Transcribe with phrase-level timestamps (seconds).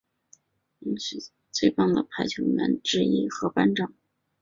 [0.79, 3.93] 布丽恩成为学校最棒的排球队员之一和班长。